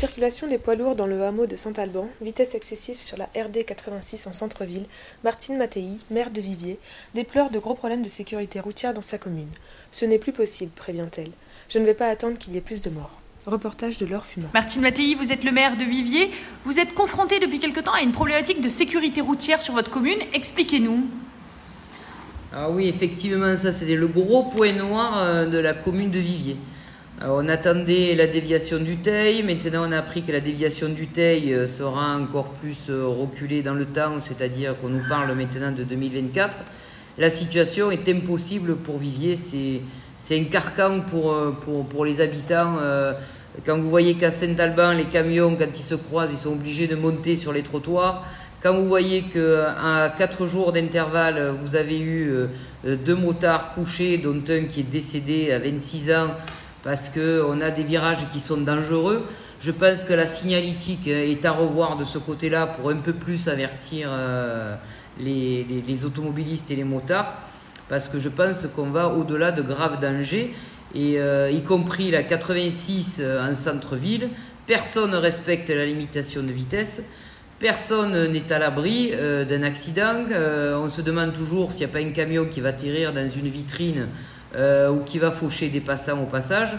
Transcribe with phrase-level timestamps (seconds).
[0.00, 4.28] Circulation des poids lourds dans le hameau de Saint-Alban, vitesse excessive sur la RD 86
[4.28, 4.86] en centre-ville,
[5.24, 6.78] Martine Mattei, maire de Viviers,
[7.14, 9.50] déplore de gros problèmes de sécurité routière dans sa commune.
[9.92, 11.32] Ce n'est plus possible, prévient-elle.
[11.68, 13.20] Je ne vais pas attendre qu'il y ait plus de morts.
[13.44, 14.48] Reportage de Laure Fuma.
[14.54, 16.30] Martine Mattei, vous êtes le maire de Viviers.
[16.64, 20.18] Vous êtes confronté depuis quelque temps à une problématique de sécurité routière sur votre commune.
[20.32, 21.08] Expliquez-nous.
[22.54, 26.56] Ah oui, effectivement, ça c'était le gros point noir euh, de la commune de Viviers.
[27.22, 31.52] On attendait la déviation du Teil, maintenant on a appris que la déviation du Teil
[31.52, 35.84] euh, sera encore plus euh, reculée dans le temps, c'est-à-dire qu'on nous parle maintenant de
[35.84, 36.56] 2024.
[37.18, 39.82] La situation est impossible pour Viviers, c'est,
[40.16, 42.78] c'est un carcan pour, euh, pour, pour les habitants.
[43.66, 46.96] Quand vous voyez qu'à Saint-Alban, les camions, quand ils se croisent, ils sont obligés de
[46.96, 48.24] monter sur les trottoirs.
[48.62, 52.32] Quand vous voyez qu'à 4 jours d'intervalle, vous avez eu
[52.84, 56.28] deux motards couchés, dont un qui est décédé à 26 ans,
[56.82, 59.26] parce qu'on a des virages qui sont dangereux.
[59.60, 63.48] Je pense que la signalétique est à revoir de ce côté-là pour un peu plus
[63.48, 64.74] avertir euh,
[65.18, 67.34] les, automobilistes et les motards,
[67.88, 70.54] parce que je pense qu'on va au-delà de graves dangers,
[70.94, 74.30] et euh, y compris la 86 euh, en centre-ville,
[74.66, 77.02] personne ne respecte la limitation de vitesse.
[77.58, 80.24] Personne n'est à l'abri d'un accident.
[80.30, 83.50] on se demande toujours s'il n'y a pas un camion qui va tirer dans une
[83.50, 84.08] vitrine
[84.56, 86.70] euh, ou qui va faucher des passants au passage.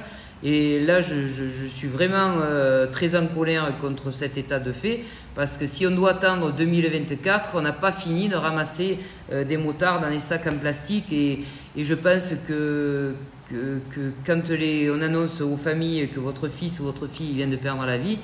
[0.43, 5.55] Et là, je, suis vraiment euh, très en colère contre cet état de fait, parce
[5.55, 8.99] que si on doit attendre 2024, on n'a pas fini de ramasser
[9.31, 11.13] euh, des motards dans les sacs en plastique.
[11.13, 11.43] Et,
[11.77, 13.15] je pense que,
[14.25, 17.97] quand on annonce aux familles que votre fils ou votre fille vient de perdre la
[17.97, 18.19] vie,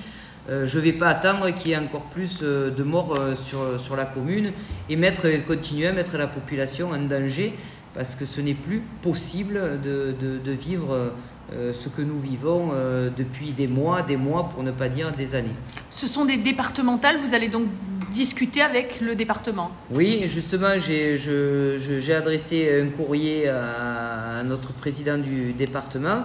[0.49, 4.05] je ne vais pas attendre qu'il y ait encore plus de morts sur, sur la
[4.05, 4.51] commune
[4.89, 7.53] et mettre, continuer à mettre la population en danger
[7.97, 11.11] parce que ce n'est plus possible de, vivre
[11.51, 15.11] euh, ce que nous vivons euh, depuis des mois, des mois, pour ne pas dire
[15.11, 15.55] des années.
[15.89, 17.65] Ce sont des départementales, vous allez donc
[18.13, 26.23] discuter avec le département Oui, justement, j'ai adressé un courrier à, notre président du département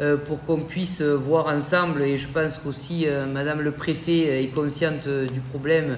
[0.00, 5.08] euh, pour qu'on puisse voir ensemble, et je pense qu'aussi Madame le préfet est consciente
[5.08, 5.96] du problème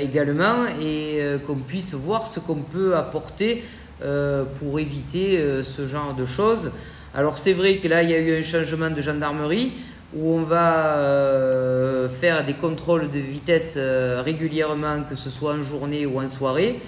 [0.00, 3.62] également, et qu'on puisse voir ce qu'on peut apporter
[4.04, 6.72] euh, pour éviter euh, ce genre de choses.
[7.14, 9.72] Alors c'est vrai que là, il y a eu un changement de gendarmerie
[10.14, 16.04] où on va euh, faire des contrôles de vitesse régulièrement, que ce soit en journée
[16.04, 16.80] ou en soirée.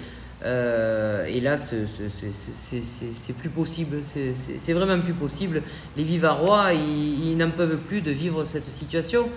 [0.45, 3.97] et là, c'est plus possible.
[4.03, 5.63] C'est vraiment plus possible.
[5.97, 9.27] Les Vivarois, ils, ils n'en peuvent plus de vivre cette situation.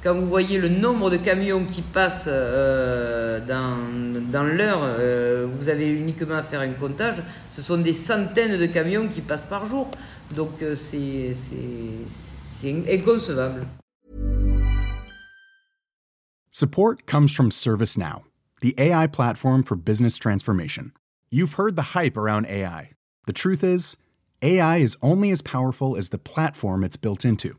[0.00, 5.88] Quand vous voyez le nombre de camions qui passent euh, dans, l'heure, euh, vous avez
[5.88, 7.16] uniquement à faire un comptage,
[7.50, 9.90] ce sont des centaines de camions qui passent par jour.
[10.36, 11.34] Donc euh, c'est
[12.88, 13.66] inconcevable.
[16.52, 18.22] Support comes from ServiceNow,
[18.60, 20.92] the AI platform for business transformation.
[21.30, 22.90] You've heard the hype around AI.
[23.26, 23.96] The truth is,
[24.42, 27.58] AI is only as powerful as the platform it's built into.